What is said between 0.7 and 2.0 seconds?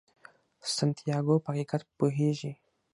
سانتیاګو په حقیقت